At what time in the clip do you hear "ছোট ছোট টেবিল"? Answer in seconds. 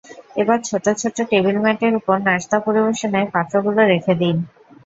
0.63-1.57